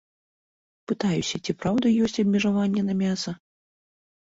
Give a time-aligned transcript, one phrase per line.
[0.91, 3.37] Пытаюся, ці праўда ёсць абмежаванні на мяса.